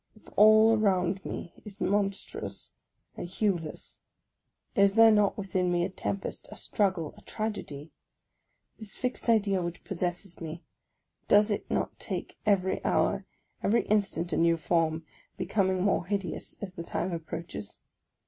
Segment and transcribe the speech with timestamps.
[0.15, 2.71] If all around me is monotonous
[3.15, 3.99] and hueless,
[4.75, 7.91] is there not within me a tempest, a struggle, a tragedy?
[8.79, 10.63] This fixed idea which possesses me,
[11.27, 13.27] does it not take every hour,
[13.61, 15.05] every instant a new form,
[15.37, 17.77] becoming more hideous as the time approaches?